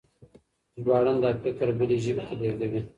[0.81, 2.81] ژباړن دا فکر بلې ژبې ته لېږدوي.